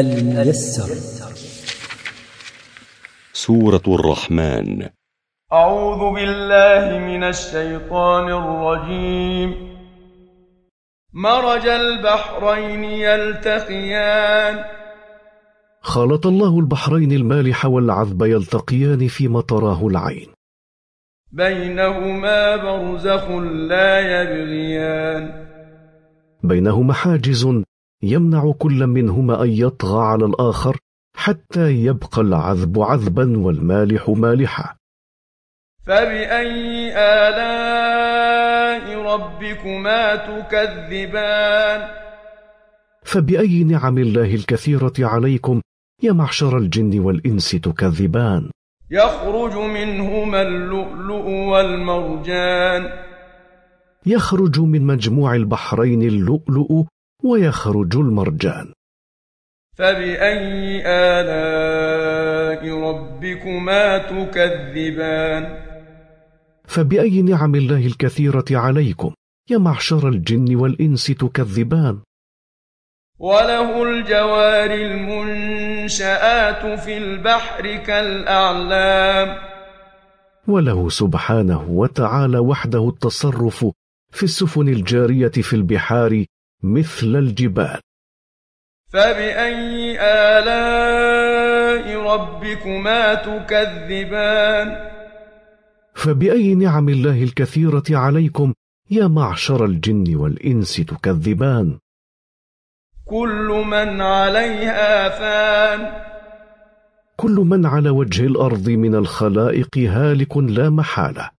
[0.00, 0.88] الميسر.
[3.32, 4.88] سورة الرحمن.
[5.52, 9.74] أعوذ بالله من الشيطان الرجيم.
[11.12, 14.64] مرج البحرين يلتقيان.
[15.80, 20.26] خلط الله البحرين المالح والعذب يلتقيان في مطراه العين.
[21.32, 23.30] بينهما برزخ
[23.70, 25.46] لا يبغيان.
[26.44, 27.48] بينهما حاجز
[28.04, 30.76] يمنع كل منهما أن يطغى على الآخر
[31.16, 34.74] حتى يبقى العذب عذبا والمالح مالحا.
[35.86, 36.92] فباي
[37.28, 38.84] الاء
[39.14, 41.88] ربكما تكذبان؟
[43.04, 45.60] فباي نعم الله الكثيره عليكم
[46.02, 48.50] يا معشر الجن والانس تكذبان؟
[48.90, 52.90] يخرج منهما اللؤلؤ والمرجان.
[54.06, 56.84] يخرج من مجموع البحرين اللؤلؤ
[57.24, 58.72] ويخرج المرجان.
[59.76, 65.64] فبأي آلاء ربكما تكذبان؟
[66.64, 69.14] فبأي نعم الله الكثيرة عليكم
[69.50, 71.98] يا معشر الجن والإنس تكذبان؟
[73.18, 79.38] وله الجوار المنشآت في البحر كالأعلام.
[80.48, 83.66] وله سبحانه وتعالى وحده التصرف
[84.10, 86.24] في السفن الجارية في البحار
[86.64, 87.80] مثل الجبال.
[88.92, 94.90] فبأي آلاء ربكما تكذبان؟
[95.94, 98.54] فبأي نعم الله الكثيرة عليكم؟
[98.90, 101.78] يا معشر الجن والإنس تكذبان.
[103.04, 106.04] كل من عليها فان.
[107.16, 111.33] كل من على وجه الأرض من الخلائق هالك لا محالة.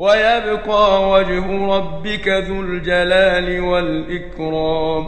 [0.00, 5.04] ويبقى وجه ربك ذو الجلال والإكرام.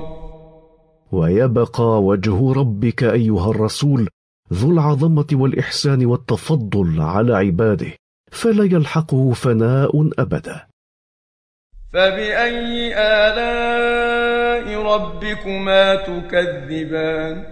[1.12, 4.08] ويبقى وجه ربك أيها الرسول
[4.52, 7.92] ذو العظمة والإحسان والتفضل على عباده
[8.32, 10.66] فلا يلحقه فناء أبدا.
[11.92, 17.44] فبأي آلاء ربكما تكذبان؟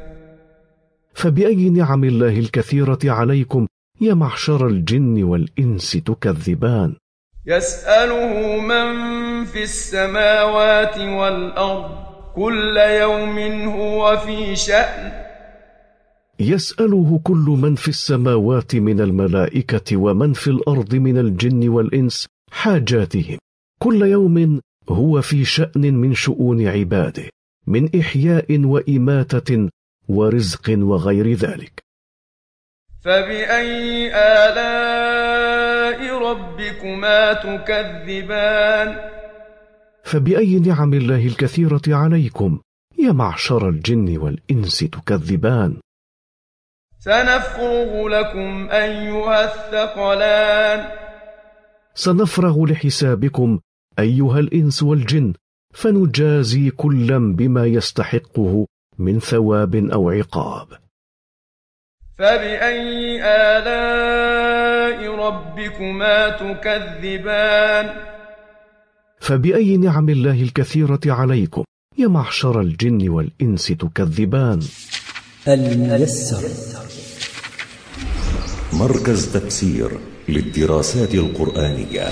[1.15, 3.67] فبأي نعم الله الكثيرة عليكم
[4.01, 6.97] يا معشر الجن والإنس تكذبان؟
[7.47, 11.91] يسأله من في السماوات والأرض
[12.35, 15.13] كل يوم هو في شأن.
[16.41, 23.39] يسأله كل من في السماوات من الملائكة ومن في الأرض من الجن والإنس حاجاتهم.
[23.83, 27.31] كل يوم هو في شأن من شؤون عباده
[27.67, 29.69] من إحياء وإماتة
[30.09, 31.90] ورزق وغير ذلك.
[33.03, 36.01] فبأي آلاء
[36.31, 39.11] ربكما تكذبان
[40.05, 42.61] فبأي نعم الله الكثيرة عليكم؟
[42.99, 45.77] يا معشر الجن والإنس تكذبان
[46.99, 50.89] سنفرغ لكم أيها الثقلان
[51.95, 53.59] سنفرغ لحسابكم
[53.99, 55.33] أيها الإنس والجن
[55.75, 58.67] فنجازي كلا بما يستحقه
[58.99, 60.69] من ثواب أو عقاب
[62.21, 67.91] فبأي آلاء ربكما تكذبان
[69.21, 71.65] فبأي نعم الله الكثيرة عليكم؟
[71.99, 74.61] يا معشر الجن والإنس تكذبان.
[75.49, 76.49] الميسر.
[78.73, 79.91] مركز تفسير
[80.29, 82.11] للدراسات القرآنية.